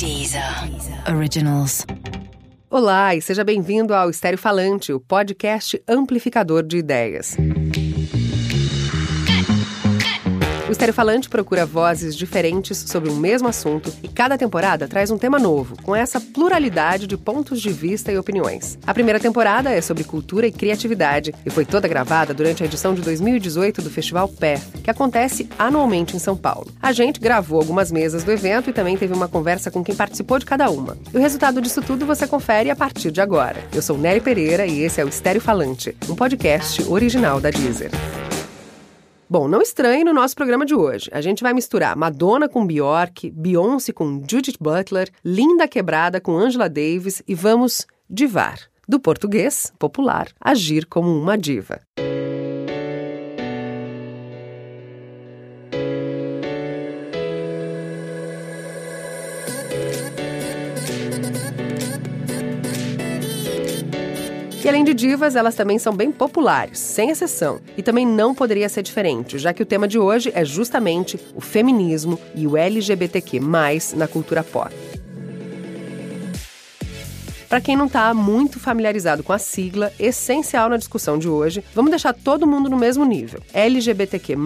[0.00, 0.42] Deezer
[1.14, 1.84] Originals.
[2.70, 7.36] Olá e seja bem-vindo ao Estéreo Falante, o podcast amplificador de ideias.
[10.70, 15.18] O Estéreo Falante procura vozes diferentes sobre um mesmo assunto e cada temporada traz um
[15.18, 18.78] tema novo, com essa pluralidade de pontos de vista e opiniões.
[18.86, 22.94] A primeira temporada é sobre cultura e criatividade e foi toda gravada durante a edição
[22.94, 26.70] de 2018 do Festival Pé, que acontece anualmente em São Paulo.
[26.80, 30.38] A gente gravou algumas mesas do evento e também teve uma conversa com quem participou
[30.38, 30.96] de cada uma.
[31.12, 33.58] E o resultado disso tudo você confere a partir de agora.
[33.74, 37.90] Eu sou Nery Pereira e esse é o Estéreo Falante, um podcast original da Deezer.
[39.30, 41.08] Bom, não estranhe no nosso programa de hoje.
[41.12, 46.68] A gente vai misturar Madonna com Bjork, Beyoncé com Judith Butler, Linda Quebrada com Angela
[46.68, 48.58] Davis e vamos divar.
[48.88, 51.80] Do português, popular, agir como uma diva.
[64.70, 67.60] Além de divas, elas também são bem populares, sem exceção.
[67.76, 71.40] E também não poderia ser diferente, já que o tema de hoje é justamente o
[71.40, 73.40] feminismo e o LGBTQ+,
[73.96, 74.72] na cultura pop.
[77.50, 81.90] Para quem não está muito familiarizado com a sigla, essencial na discussão de hoje, vamos
[81.90, 83.42] deixar todo mundo no mesmo nível.
[83.52, 84.36] LGBTQ+,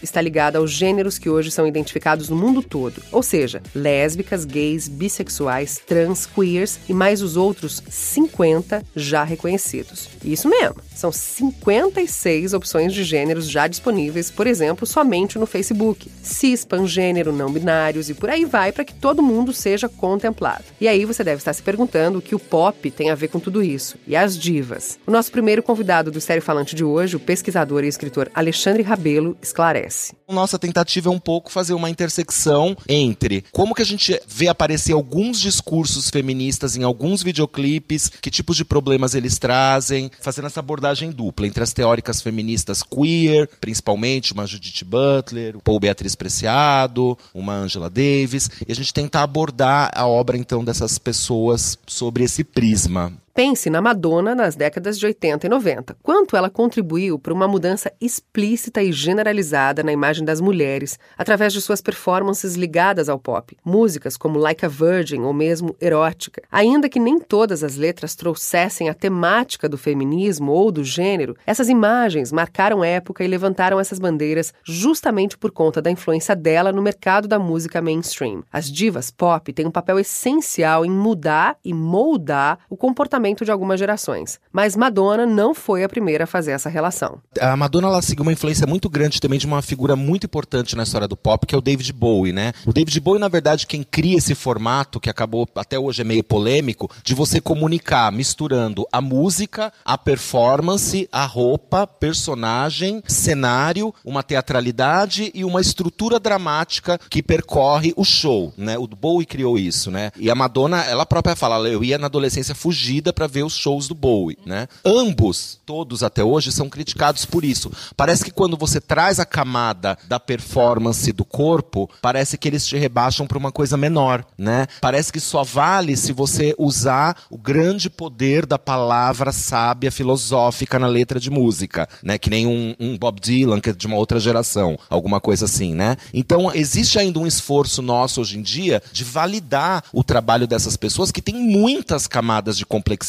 [0.00, 4.86] está ligada aos gêneros que hoje são identificados no mundo todo, ou seja, lésbicas, gays,
[4.86, 10.08] bissexuais, trans, queers e mais os outros 50 já reconhecidos.
[10.24, 16.08] Isso mesmo, são 56 opções de gêneros já disponíveis, por exemplo, somente no Facebook.
[16.22, 20.62] Cis, pangênero, não binários e por aí vai para que todo mundo seja contemplado.
[20.80, 23.40] E aí você deve estar se perguntando o que o pop tem a ver com
[23.40, 24.98] tudo isso, e as divas.
[25.06, 29.38] O nosso primeiro convidado do Sério Falante de hoje, o pesquisador e escritor Alexandre Rabelo,
[29.40, 30.12] esclarece.
[30.28, 34.92] Nossa tentativa é um pouco fazer uma intersecção entre como que a gente vê aparecer
[34.92, 41.10] alguns discursos feministas em alguns videoclipes, que tipos de problemas eles trazem, fazendo essa abordagem
[41.10, 47.88] dupla entre as teóricas feministas queer, principalmente uma Judith Butler, Paul Beatriz Preciado, uma Angela
[47.88, 53.12] Davis, e a gente tentar abordar a obra então dessas pessoas sobre esse prisma.
[53.34, 55.96] Pense na Madonna nas décadas de 80 e 90.
[56.02, 61.62] Quanto ela contribuiu para uma mudança explícita e generalizada na imagem das mulheres, através de
[61.62, 63.56] suas performances ligadas ao pop.
[63.64, 66.42] Músicas como Like a Virgin ou mesmo Erótica.
[66.52, 71.70] Ainda que nem todas as letras trouxessem a temática do feminismo ou do gênero, essas
[71.70, 77.26] imagens marcaram época e levantaram essas bandeiras justamente por conta da influência dela no mercado
[77.26, 78.44] da música mainstream.
[78.52, 83.78] As divas pop têm um papel essencial em mudar e moldar o comportamento de algumas
[83.78, 84.40] gerações.
[84.52, 87.20] Mas Madonna não foi a primeira a fazer essa relação.
[87.40, 90.82] A Madonna ela seguiu uma influência muito grande também de uma figura muito importante na
[90.82, 92.52] história do pop, que é o David Bowie, né?
[92.66, 96.24] O David Bowie, na verdade, quem cria esse formato, que acabou até hoje é meio
[96.24, 105.30] polêmico, de você comunicar misturando a música, a performance, a roupa, personagem, cenário, uma teatralidade
[105.34, 108.78] e uma estrutura dramática que percorre o show, né?
[108.78, 110.10] O Bowie criou isso, né?
[110.16, 113.88] E a Madonna, ela própria fala, eu ia na adolescência fugida para ver os shows
[113.88, 114.68] do Bowie, né?
[114.84, 117.70] Ambos, todos até hoje, são criticados por isso.
[117.96, 122.76] Parece que quando você traz a camada da performance do corpo, parece que eles te
[122.76, 124.66] rebaixam para uma coisa menor, né?
[124.80, 130.86] Parece que só vale se você usar o grande poder da palavra sábia filosófica na
[130.86, 132.18] letra de música, né?
[132.18, 135.74] Que nem um, um Bob Dylan, que é de uma outra geração, alguma coisa assim,
[135.74, 135.96] né?
[136.12, 141.10] Então, existe ainda um esforço nosso hoje em dia de validar o trabalho dessas pessoas
[141.10, 143.01] que têm muitas camadas de complexidade,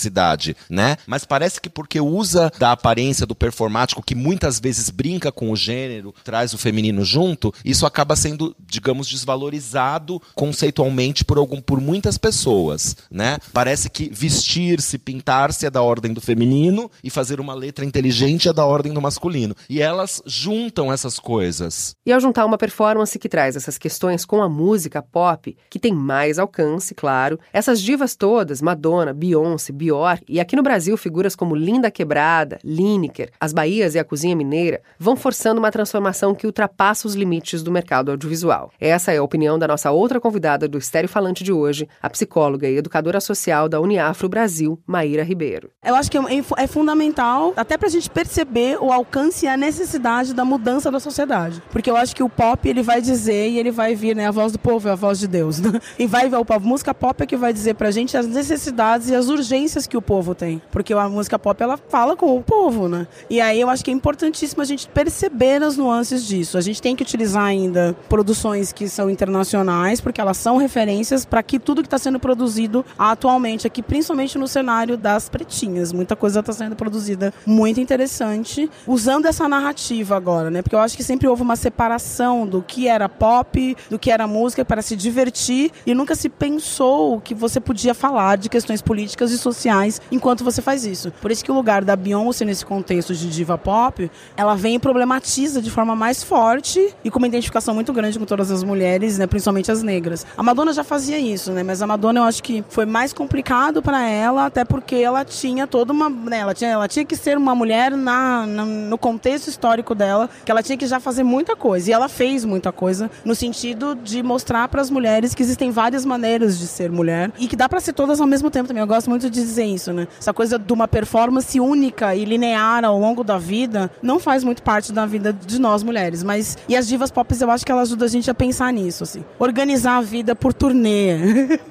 [0.70, 0.98] né?
[1.06, 5.56] Mas parece que porque usa da aparência do performático, que muitas vezes brinca com o
[5.56, 12.18] gênero, traz o feminino junto, isso acaba sendo, digamos, desvalorizado conceitualmente por algum por muitas
[12.18, 13.38] pessoas, né?
[13.52, 18.54] Parece que vestir-se, pintar-se é da ordem do feminino e fazer uma letra inteligente é
[18.54, 19.56] da ordem do masculino.
[19.70, 21.96] E elas juntam essas coisas.
[22.06, 25.94] E ao juntar uma performance que traz essas questões com a música pop, que tem
[25.94, 31.56] mais alcance, claro, essas divas todas, Madonna, Beyoncé, Bjork e aqui no Brasil figuras como
[31.56, 37.08] Linda Quebrada, Lineker, as Bahias e a Cozinha Mineira vão forçando uma transformação que ultrapassa
[37.08, 38.72] os limites do mercado audiovisual.
[38.80, 42.68] Essa é a opinião da nossa outra convidada do Estéreo Falante de hoje, a psicóloga
[42.68, 45.70] e educadora social da Uniafro Brasil, Maíra Ribeiro.
[45.84, 46.18] Eu acho que
[46.58, 51.00] é fundamental até para a gente perceber o alcance e a necessidade da mudança da
[51.00, 51.62] sociedade.
[51.72, 54.28] Porque eu acho que o pop ele vai dizer e ele vai vir, né?
[54.28, 55.60] A voz do povo é a voz de Deus.
[55.60, 55.72] Né?
[55.98, 56.66] E vai ver o pop.
[56.66, 59.98] Música pop é que vai dizer pra gente as necessidades e as urgências referências que
[59.98, 60.62] o povo tem.
[60.72, 63.08] Porque a música pop, ela fala com o povo, né?
[63.30, 66.58] E aí eu acho que é importantíssimo a gente perceber as nuances disso.
[66.58, 71.42] A gente tem que utilizar ainda produções que são internacionais, porque elas são referências para
[71.42, 75.92] que tudo que está sendo produzido atualmente aqui, principalmente no cenário das pretinhas.
[75.92, 80.62] Muita coisa está sendo produzida muito interessante, usando essa narrativa agora, né?
[80.62, 84.28] Porque eu acho que sempre houve uma separação do que era pop, do que era
[84.28, 89.32] música para se divertir e nunca se pensou que você podia falar de questões políticas
[89.32, 89.63] e sociais
[90.12, 91.12] enquanto você faz isso.
[91.22, 94.80] Por isso que o lugar da Beyoncé nesse contexto de diva pop, ela vem e
[94.80, 99.18] problematiza de forma mais forte e com uma identificação muito grande com todas as mulheres,
[99.18, 100.26] né, principalmente as negras.
[100.38, 103.82] A Madonna já fazia isso, né, mas a Madonna eu acho que foi mais complicado
[103.82, 107.38] para ela, até porque ela tinha toda uma, né, ela tinha, ela tinha que ser
[107.38, 111.56] uma mulher na, na, no contexto histórico dela, que ela tinha que já fazer muita
[111.56, 115.72] coisa e ela fez muita coisa no sentido de mostrar para as mulheres que existem
[115.72, 118.82] várias maneiras de ser mulher e que dá para ser todas ao mesmo tempo também.
[118.82, 120.08] Eu gosto muito de dizer isso, né?
[120.20, 124.64] Essa coisa de uma performance única e linear ao longo da vida não faz muito
[124.64, 127.90] parte da vida de nós mulheres, mas e as divas pop eu acho que elas
[127.90, 129.24] ajudam a gente a pensar nisso, assim.
[129.40, 131.18] Organizar a vida por turnê.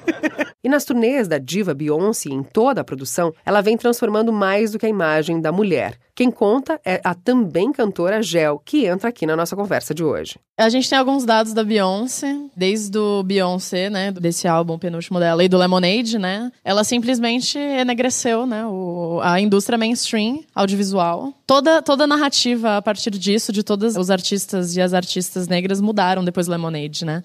[0.63, 4.79] e nas turnês da diva Beyoncé em toda a produção, ela vem transformando mais do
[4.79, 5.97] que a imagem da mulher.
[6.15, 10.37] Quem conta é a também cantora Gel, que entra aqui na nossa conversa de hoje.
[10.55, 15.43] A gente tem alguns dados da Beyoncé, desde o Beyoncé, né, desse álbum penúltimo dela
[15.43, 16.51] e do Lemonade, né?
[16.63, 21.33] Ela simplesmente enegreceu, né, o, a indústria mainstream audiovisual.
[21.45, 25.81] Toda toda a narrativa a partir disso de todos os artistas e as artistas negras
[25.81, 27.23] mudaram depois Lemonade, né?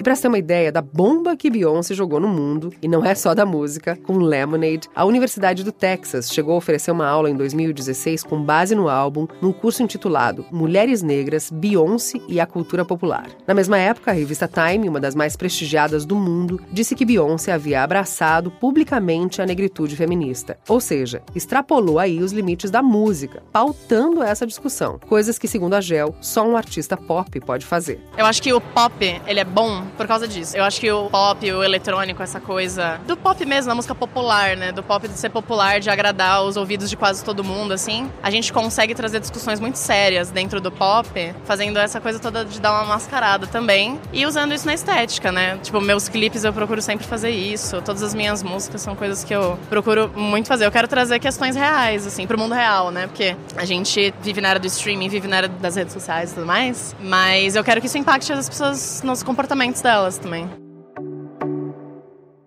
[0.00, 3.14] E para ter uma ideia da bomba que Beyoncé jogou no mundo, e não é
[3.14, 7.36] só da música, com Lemonade, a Universidade do Texas chegou a oferecer uma aula em
[7.36, 13.28] 2016 com base no álbum, num curso intitulado Mulheres Negras, Beyoncé e a Cultura Popular.
[13.46, 17.52] Na mesma época, a revista Time, uma das mais prestigiadas do mundo, disse que Beyoncé
[17.52, 24.22] havia abraçado publicamente a negritude feminista, ou seja, extrapolou aí os limites da música, pautando
[24.22, 28.00] essa discussão, coisas que, segundo a Gel, só um artista pop pode fazer.
[28.16, 30.56] Eu acho que o pop, ele é bom por causa disso.
[30.56, 34.56] Eu acho que o pop, o eletrônico, essa coisa do pop mesmo, da música popular,
[34.56, 34.72] né?
[34.72, 38.10] Do pop de ser popular, de agradar os ouvidos de quase todo mundo, assim.
[38.22, 42.60] A gente consegue trazer discussões muito sérias dentro do pop, fazendo essa coisa toda de
[42.60, 45.58] dar uma mascarada também e usando isso na estética, né?
[45.62, 47.80] Tipo, meus clipes eu procuro sempre fazer isso.
[47.82, 50.66] Todas as minhas músicas são coisas que eu procuro muito fazer.
[50.66, 53.06] Eu quero trazer questões reais, assim, pro mundo real, né?
[53.06, 56.34] Porque a gente vive na era do streaming, vive na era das redes sociais e
[56.34, 56.94] tudo mais.
[57.00, 60.48] Mas eu quero que isso impacte as pessoas nos comportamentos delas também.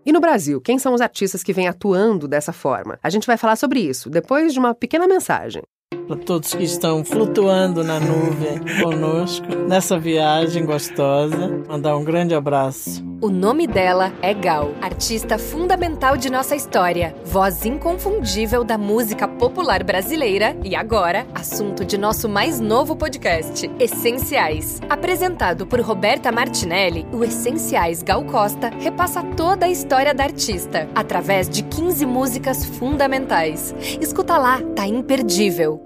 [0.06, 3.00] E no Brasil, quem são os artistas que vêm atuando dessa forma?
[3.02, 5.64] A gente vai falar sobre isso depois de uma pequena mensagem
[6.08, 11.64] para todos que estão flutuando na nuvem conosco nessa viagem gostosa.
[11.68, 13.04] Mandar um grande abraço.
[13.24, 19.82] O nome dela é Gal, artista fundamental de nossa história, voz inconfundível da música popular
[19.82, 24.82] brasileira e agora, assunto de nosso mais novo podcast, Essenciais.
[24.90, 31.48] Apresentado por Roberta Martinelli, o Essenciais Gal Costa repassa toda a história da artista através
[31.48, 33.74] de 15 músicas fundamentais.
[34.02, 35.82] Escuta lá, tá imperdível.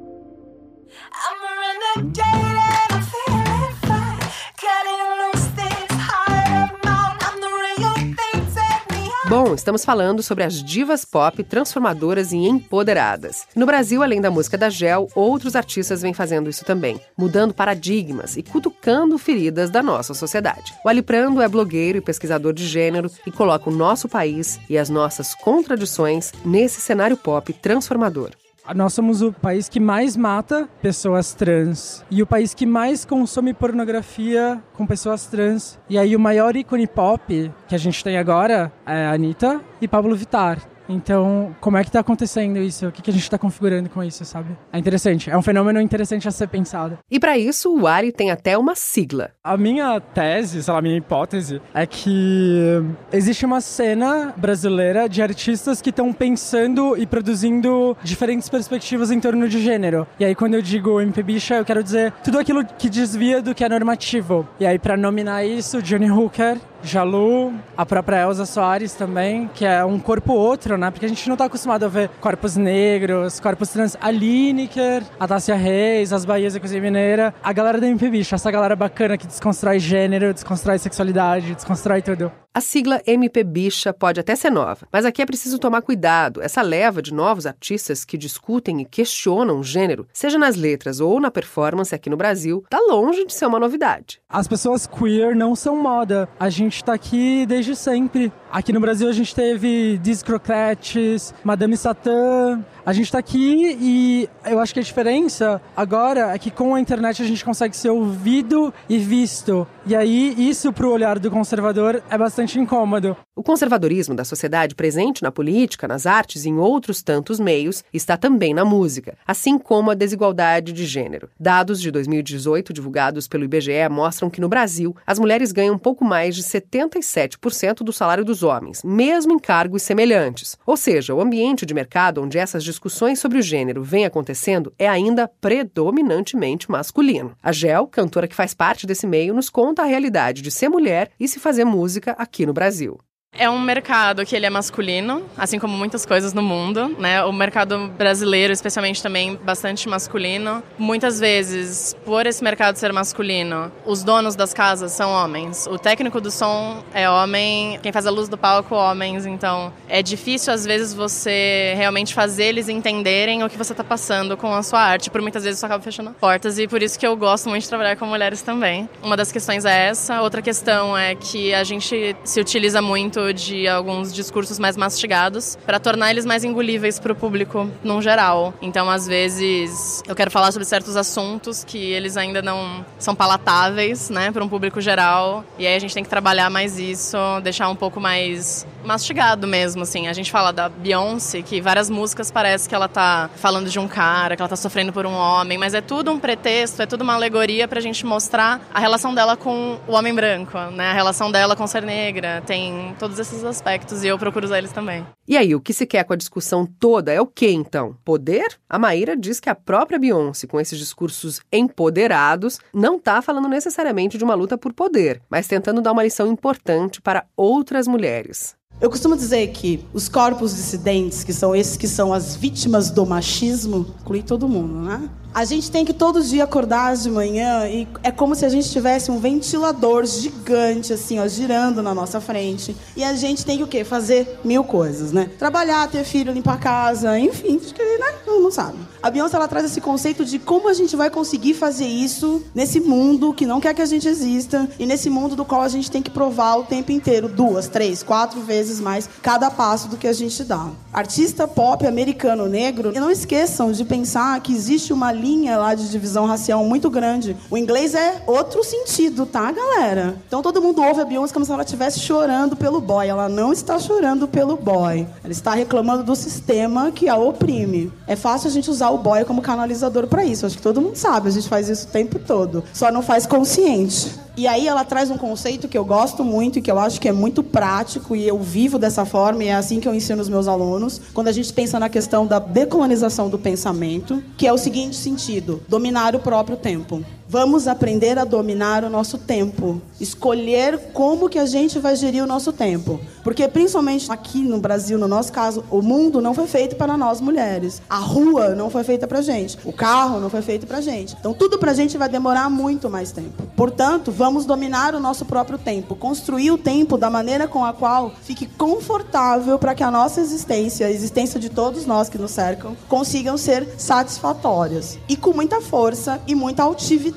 [9.30, 13.46] Bom, estamos falando sobre as divas pop transformadoras e empoderadas.
[13.54, 18.38] No Brasil, além da música da Gel, outros artistas vêm fazendo isso também, mudando paradigmas
[18.38, 20.74] e cutucando feridas da nossa sociedade.
[20.81, 24.90] O Aliprando é blogueiro e pesquisador de gênero e coloca o nosso país e as
[24.90, 28.31] nossas contradições nesse cenário pop transformador.
[28.76, 33.54] Nós somos o país que mais mata pessoas trans e o país que mais consome
[33.54, 35.80] pornografia com pessoas trans.
[35.90, 39.88] E aí o maior ícone pop que a gente tem agora é a Anitta e
[39.88, 40.59] Pablo Vittar.
[40.90, 42.88] Então, como é que está acontecendo isso?
[42.88, 44.58] O que, que a gente está configurando com isso, sabe?
[44.72, 45.30] É interessante.
[45.30, 46.98] É um fenômeno interessante a ser pensado.
[47.10, 49.32] E para isso, o Ari tem até uma sigla.
[49.44, 55.22] A minha tese, sei lá, a minha hipótese, é que existe uma cena brasileira de
[55.22, 60.08] artistas que estão pensando e produzindo diferentes perspectivas em torno de gênero.
[60.20, 63.54] E aí, quando eu digo MP Bicha, eu quero dizer tudo aquilo que desvia do
[63.54, 64.48] que é normativo.
[64.60, 69.84] E aí, para nominar isso, Johnny Hooker, Jalu, a própria Elza Soares também, que é
[69.84, 70.92] um corpo outro, né?
[70.92, 73.98] Porque a gente não tá acostumado a ver corpos negros, corpos trans.
[74.00, 78.36] A Lineker, a Tássia Reis, as Bahias e Cozinha Mineira, a galera da MP Bicho,
[78.36, 82.31] essa galera bacana que desconstrói gênero, desconstrói sexualidade, desconstrói tudo.
[82.57, 86.42] A sigla MP Bicha pode até ser nova, mas aqui é preciso tomar cuidado.
[86.42, 91.19] Essa leva de novos artistas que discutem e questionam o gênero, seja nas letras ou
[91.19, 94.19] na performance aqui no Brasil, tá longe de ser uma novidade.
[94.28, 96.28] As pessoas queer não são moda.
[96.40, 98.33] A gente tá aqui desde sempre.
[98.52, 102.59] Aqui no Brasil a gente teve Discroquettes, Madame Satã.
[102.88, 106.80] A gente tá aqui e eu acho que a diferença agora é que com a
[106.80, 109.68] internet a gente consegue ser ouvido e visto.
[109.86, 113.18] E aí isso pro olhar do conservador é bastante incômodo.
[113.36, 118.16] O conservadorismo da sociedade presente na política, nas artes e em outros tantos meios está
[118.16, 121.30] também na música, assim como a desigualdade de gênero.
[121.38, 126.38] Dados de 2018 divulgados pelo IBGE mostram que no Brasil as mulheres ganham pouco mais
[126.38, 130.58] de 77% do salário dos homens, mesmo em cargos semelhantes.
[130.66, 132.77] Ou seja, o ambiente de mercado onde essas discussões
[133.16, 137.36] sobre o gênero vêm acontecendo é ainda predominantemente masculino.
[137.42, 141.12] A Gel, cantora que faz parte desse meio, nos conta a realidade de ser mulher
[141.19, 143.00] e se fazer música aqui no Brasil.
[143.38, 147.24] É um mercado que ele é masculino, assim como muitas coisas no mundo, né?
[147.24, 150.64] O mercado brasileiro, especialmente, também bastante masculino.
[150.76, 155.68] Muitas vezes, por esse mercado ser masculino, os donos das casas são homens.
[155.68, 159.28] O técnico do som é homem, quem faz a luz do palco, homens.
[159.28, 164.36] Então, é difícil às vezes você realmente fazer eles entenderem o que você está passando
[164.36, 165.12] com a sua arte.
[165.12, 167.70] Por muitas vezes isso acaba fechando portas e por isso que eu gosto muito de
[167.70, 168.90] trabalhar com mulheres também.
[169.04, 170.24] Uma das questões é essa.
[170.24, 175.80] Outra questão é que a gente se utiliza muito de alguns discursos mais mastigados para
[175.80, 178.54] tornar eles mais engolíveis para o público no geral.
[178.62, 184.10] Então, às vezes, eu quero falar sobre certos assuntos que eles ainda não são palatáveis,
[184.10, 185.44] né, para um público geral.
[185.57, 189.84] E aí a gente tem que trabalhar mais isso, deixar um pouco mais mastigado mesmo,
[189.84, 190.07] assim.
[190.07, 193.88] A gente fala da Beyoncé, que várias músicas parece que ela tá falando de um
[193.88, 197.02] cara, que ela tá sofrendo por um homem, mas é tudo um pretexto, é tudo
[197.02, 200.92] uma alegoria pra gente mostrar a relação dela com o homem branco, né?
[200.92, 204.73] A relação dela com ser negra, tem todos esses aspectos e eu procuro usar eles
[204.73, 205.06] também.
[205.26, 207.95] E aí, o que se quer com a discussão toda é o que então?
[208.04, 208.59] Poder?
[208.69, 214.18] A Maíra diz que a própria Beyoncé, com esses discursos empoderados, não tá falando necessariamente
[214.18, 218.57] de uma luta por poder, mas tentando dar uma lição importante para outras mulheres.
[218.81, 223.06] Eu costumo dizer que os corpos dissidentes, que são esses que são as vítimas do
[223.06, 225.09] machismo, inclui todo mundo, né?
[225.34, 228.69] A gente tem que todo dia acordar de manhã e é como se a gente
[228.72, 232.76] tivesse um ventilador gigante, assim, ó, girando na nossa frente.
[232.96, 233.84] E a gente tem que o quê?
[233.84, 235.30] Fazer mil coisas, né?
[235.38, 238.16] Trabalhar, ter filho, limpar a casa, enfim, acho que, né?
[238.26, 238.78] Não, não sabe.
[239.02, 242.80] A Beyoncé, ela traz esse conceito de como a gente vai conseguir fazer isso nesse
[242.80, 245.92] mundo que não quer que a gente exista e nesse mundo do qual a gente
[245.92, 250.07] tem que provar o tempo inteiro, duas, três, quatro vezes mais cada passo do que
[250.07, 250.69] a gente dá.
[250.92, 255.90] Artista pop americano negro, e não esqueçam de pensar que existe uma linha lá de
[255.90, 257.36] divisão racial muito grande.
[257.50, 260.16] O inglês é outro sentido, tá, galera?
[260.28, 263.07] Então todo mundo ouve a Beyoncé como se ela estivesse chorando pelo boy.
[263.07, 265.07] Ela não está chorando pelo boy.
[265.24, 267.92] Ela está reclamando do sistema que a oprime.
[268.06, 270.45] É fácil a gente usar o boy como canalizador para isso.
[270.45, 272.64] Acho que todo mundo sabe, a gente faz isso o tempo todo.
[272.74, 274.27] Só não faz consciente.
[274.38, 277.10] E aí ela traz um conceito que eu gosto muito e que eu acho que
[277.10, 280.30] é muito prático e eu vivo dessa forma e é assim que eu ensino os
[280.30, 281.02] meus alunos.
[281.12, 285.64] Quando a gente pensa na questão da decolonização do pensamento, que é o seguinte sentido:
[285.68, 287.04] dominar o próprio tempo.
[287.30, 292.28] Vamos aprender a dominar o nosso tempo, escolher como que a gente vai gerir o
[292.28, 296.78] nosso tempo, porque principalmente aqui no Brasil, no nosso caso, o mundo não foi feito
[296.78, 297.81] para nós mulheres.
[297.90, 301.18] A rua não foi feita para gente, o carro não foi feito para gente.
[301.19, 303.44] Então tudo para a gente vai demorar muito mais tempo.
[303.57, 308.14] Portanto, vamos dominar o nosso próprio tempo, construir o tempo da maneira com a qual
[308.22, 312.78] fique confortável para que a nossa existência, a existência de todos nós que nos cercam,
[312.88, 317.17] consigam ser satisfatórias e com muita força e muita altividade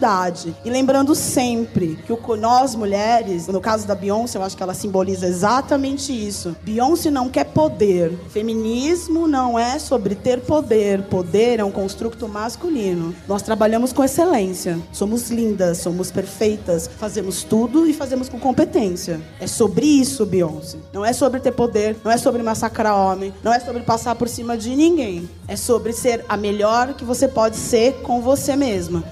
[0.64, 4.73] e lembrando sempre que o, nós mulheres, no caso da Beyoncé, eu acho que ela
[4.73, 6.57] simboliza exatamente isso.
[6.62, 8.12] Beyoncé não quer poder.
[8.30, 11.02] Feminismo não é sobre ter poder.
[11.02, 13.14] Poder é um construto masculino.
[13.28, 14.78] Nós trabalhamos com excelência.
[14.90, 19.21] Somos lindas, somos perfeitas, fazemos tudo e fazemos com competência.
[19.38, 20.78] É sobre isso, Beyoncé.
[20.92, 24.28] Não é sobre ter poder, não é sobre massacrar homem, não é sobre passar por
[24.28, 25.28] cima de ninguém.
[25.47, 29.04] É sobre ser a melhor que você pode ser com você mesma.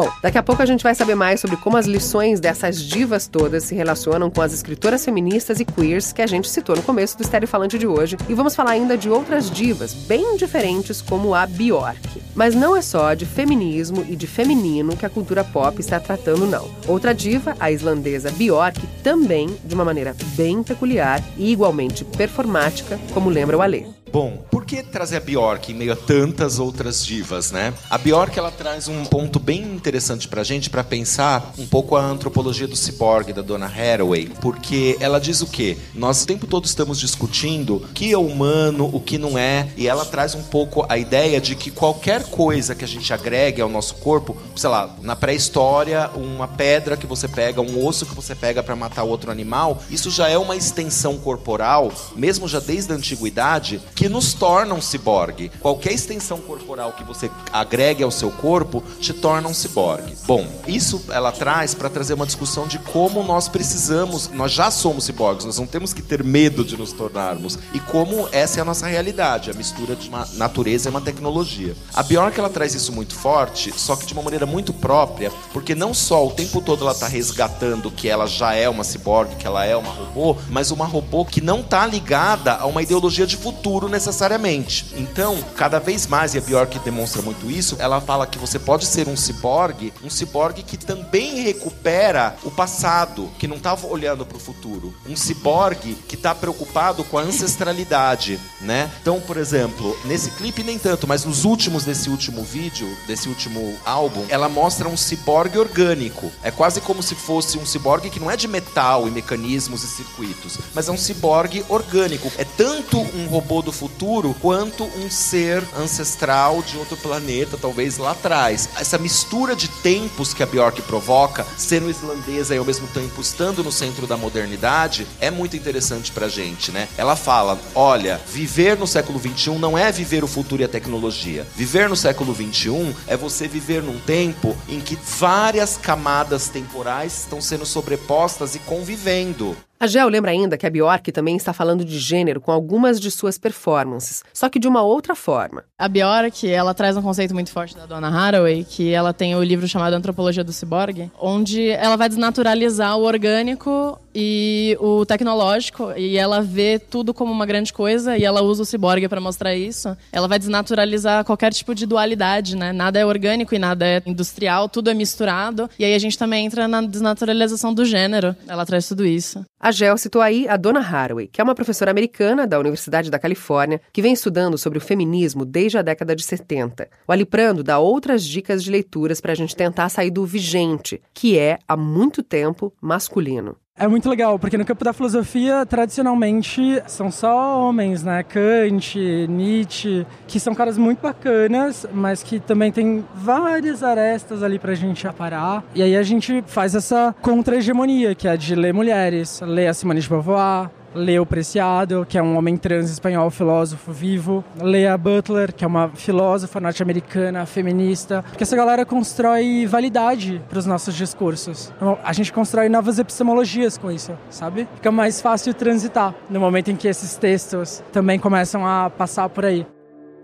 [0.00, 3.26] Bom, daqui a pouco a gente vai saber mais sobre como as lições dessas divas
[3.26, 7.18] todas se relacionam com as escritoras feministas e queers que a gente citou no começo
[7.18, 8.16] do Estéreo Falante de hoje.
[8.26, 12.22] E vamos falar ainda de outras divas bem diferentes, como a Bjork.
[12.34, 16.46] Mas não é só de feminismo e de feminino que a cultura pop está tratando,
[16.46, 16.70] não.
[16.88, 23.28] Outra diva, a islandesa Bjork, também de uma maneira bem peculiar e igualmente performática, como
[23.28, 23.99] lembra o Alê.
[24.12, 27.72] Bom, por que trazer a Bjork em meio a tantas outras divas, né?
[27.88, 32.02] A Bjork ela traz um ponto bem interessante pra gente para pensar um pouco a
[32.02, 35.76] antropologia do ciborgue da dona Haraway, porque ela diz o quê?
[35.94, 39.86] Nós o tempo todo estamos discutindo o que é humano, o que não é, e
[39.86, 43.68] ela traz um pouco a ideia de que qualquer coisa que a gente agregue ao
[43.68, 48.34] nosso corpo, sei lá, na pré-história, uma pedra que você pega, um osso que você
[48.34, 52.96] pega para matar outro animal, isso já é uma extensão corporal, mesmo já desde a
[52.96, 55.52] antiguidade, que nos torna um ciborgue.
[55.60, 60.16] Qualquer extensão corporal que você agregue ao seu corpo te torna um ciborgue.
[60.26, 65.04] Bom, isso ela traz para trazer uma discussão de como nós precisamos, nós já somos
[65.04, 68.64] ciborgues, nós não temos que ter medo de nos tornarmos e como essa é a
[68.64, 71.76] nossa realidade, a mistura de uma natureza e uma tecnologia.
[71.92, 75.74] A Bjork ela traz isso muito forte, só que de uma maneira muito própria, porque
[75.74, 79.46] não só o tempo todo ela está resgatando que ela já é uma ciborgue, que
[79.46, 83.36] ela é uma robô, mas uma robô que não está ligada a uma ideologia de
[83.36, 84.86] futuro necessariamente.
[84.96, 88.86] Então, cada vez mais, e a Bjork demonstra muito isso, ela fala que você pode
[88.86, 94.36] ser um ciborgue, um ciborgue que também recupera o passado, que não está olhando para
[94.36, 94.94] o futuro.
[95.08, 98.90] Um ciborgue que está preocupado com a ancestralidade, né?
[99.00, 103.76] Então, por exemplo, nesse clipe nem tanto, mas nos últimos desse último vídeo, desse último
[103.84, 106.30] álbum, ela mostra um ciborgue orgânico.
[106.42, 109.88] É quase como se fosse um ciborgue que não é de metal e mecanismos e
[109.88, 112.30] circuitos, mas é um ciborgue orgânico.
[112.38, 118.10] É tanto um robô do futuro quanto um ser ancestral de outro planeta, talvez lá
[118.10, 118.68] atrás.
[118.78, 123.64] Essa mistura de tempos que a Bjork provoca, sendo islandesa e ao mesmo tempo estando
[123.64, 126.88] no centro da modernidade, é muito interessante pra gente, né?
[126.98, 131.46] Ela fala: olha, viver no século XXI não é viver o futuro e a tecnologia.
[131.56, 137.40] Viver no século XXI é você viver num tempo em que várias camadas temporais estão
[137.40, 139.56] sendo sobrepostas e convivendo.
[139.82, 143.10] A Gel lembra ainda que a Bjork também está falando de gênero com algumas de
[143.10, 145.64] suas performances, só que de uma outra forma.
[145.78, 149.42] A Bjork, ela traz um conceito muito forte da Donna Haraway, que ela tem o
[149.42, 156.16] livro chamado Antropologia do Ciborgue, onde ela vai desnaturalizar o orgânico e o tecnológico, e
[156.16, 159.96] ela vê tudo como uma grande coisa, e ela usa o ciborgue para mostrar isso.
[160.12, 162.72] Ela vai desnaturalizar qualquer tipo de dualidade, né?
[162.72, 165.68] Nada é orgânico e nada é industrial, tudo é misturado.
[165.78, 168.34] E aí a gente também entra na desnaturalização do gênero.
[168.46, 169.44] Ela traz tudo isso.
[169.58, 173.18] A Gel citou aí a Donna Haraway, que é uma professora americana da Universidade da
[173.18, 176.88] Califórnia, que vem estudando sobre o feminismo desde a década de 70.
[177.06, 181.38] O Aliprando dá outras dicas de leituras para a gente tentar sair do vigente, que
[181.38, 183.56] é, há muito tempo, masculino.
[183.80, 188.22] É muito legal, porque no campo da filosofia, tradicionalmente, são só homens, né?
[188.22, 194.74] Kant, Nietzsche, que são caras muito bacanas, mas que também tem várias arestas ali pra
[194.74, 195.64] gente aparar.
[195.74, 200.00] E aí a gente faz essa contra-hegemonia, que é de ler mulheres, ler a Simone
[200.00, 204.44] de Beauvoir, Leo Preciado, que é um homem trans espanhol, filósofo vivo.
[204.60, 208.24] Lea Butler, que é uma filósofa norte-americana, feminista.
[208.28, 211.72] Porque essa galera constrói validade para os nossos discursos.
[211.76, 214.68] Então, a gente constrói novas epistemologias com isso, sabe?
[214.76, 219.44] Fica mais fácil transitar no momento em que esses textos também começam a passar por
[219.44, 219.66] aí.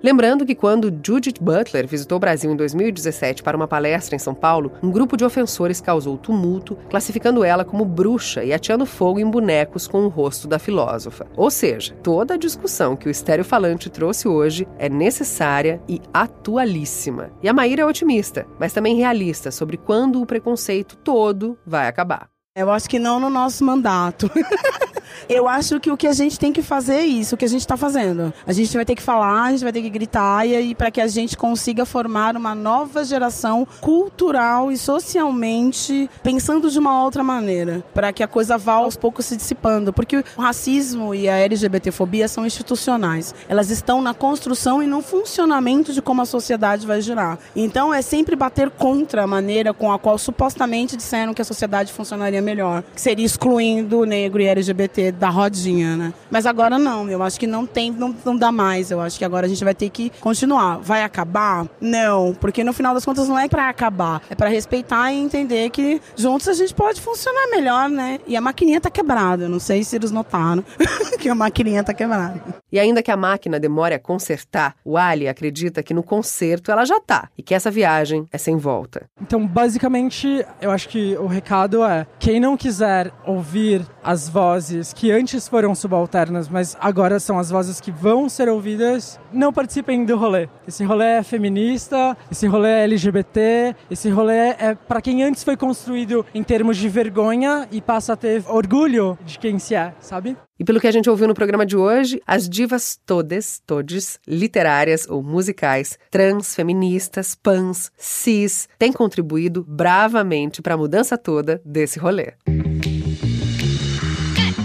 [0.02, 4.34] Lembrando que quando Judith Butler visitou o Brasil em 2017 para uma palestra em São
[4.34, 9.28] Paulo, um grupo de ofensores causou tumulto, classificando ela como bruxa e ateando fogo em
[9.28, 11.26] bonecos com o rosto da filósofa.
[11.36, 17.30] Ou seja, toda a discussão que o Estéreo Falante trouxe hoje é necessária e atualíssima.
[17.42, 22.28] E a Maíra é otimista, mas também realista sobre quando o preconceito todo vai acabar.
[22.54, 24.30] Eu acho que não no nosso mandato.
[25.28, 27.48] Eu acho que o que a gente tem que fazer é isso, o que a
[27.48, 28.32] gente está fazendo.
[28.46, 31.00] A gente vai ter que falar, a gente vai ter que gritar e para que
[31.00, 37.84] a gente consiga formar uma nova geração cultural e socialmente pensando de uma outra maneira,
[37.92, 42.28] para que a coisa vá aos poucos se dissipando, porque o racismo e a LGBTfobia
[42.28, 43.34] são institucionais.
[43.48, 47.36] Elas estão na construção e no funcionamento de como a sociedade vai girar.
[47.56, 51.92] Então é sempre bater contra a maneira com a qual supostamente disseram que a sociedade
[51.92, 56.14] funcionaria melhor, que seria excluindo o negro e LGBT da rodinha, né?
[56.30, 58.90] Mas agora não, eu acho que não tem, não, não dá mais.
[58.90, 60.78] Eu acho que agora a gente vai ter que continuar.
[60.78, 61.66] Vai acabar?
[61.80, 65.70] Não, porque no final das contas não é para acabar, é para respeitar e entender
[65.70, 68.20] que juntos a gente pode funcionar melhor, né?
[68.26, 70.64] E a maquininha tá quebrada, não sei se eles notaram
[71.18, 72.40] que a maquininha tá quebrada.
[72.70, 76.84] E ainda que a máquina demore a consertar, o Ali acredita que no conserto ela
[76.84, 79.08] já tá e que essa viagem é sem volta.
[79.20, 85.10] Então, basicamente, eu acho que o recado é: quem não quiser ouvir as vozes que
[85.10, 90.16] antes foram subalternas, mas agora são as vozes que vão ser ouvidas, não participem do
[90.16, 90.48] rolê.
[90.66, 95.56] Esse rolê é feminista, esse rolê é LGBT, esse rolê é para quem antes foi
[95.56, 100.36] construído em termos de vergonha e passa a ter orgulho de quem se é, sabe?
[100.58, 105.06] E pelo que a gente ouviu no programa de hoje, as divas todas, todes, literárias
[105.08, 112.32] ou musicais, trans, feministas, pans, cis, têm contribuído bravamente para a mudança toda desse rolê.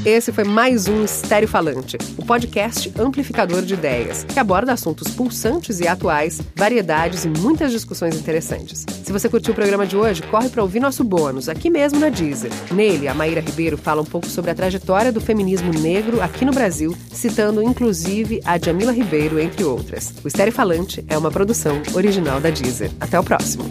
[0.04, 5.80] Esse foi mais um Estéreo Falante, o podcast amplificador de ideias, que aborda assuntos pulsantes
[5.80, 8.84] e atuais, variedades e muitas discussões interessantes.
[9.04, 12.10] Se você curtiu o programa de hoje, corre para ouvir nosso bônus, aqui mesmo na
[12.10, 12.52] Deezer.
[12.72, 16.52] Nele, a Maíra Ribeiro fala um pouco sobre a trajetória do feminismo negro aqui no
[16.52, 20.16] Brasil, citando inclusive a Jamila Ribeiro, entre outras.
[20.24, 22.90] O Estéreo Falante é uma produção original da Deezer.
[23.00, 23.66] Até o próximo.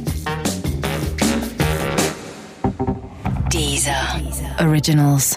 [3.51, 3.97] Deezer.
[4.65, 5.37] Originals.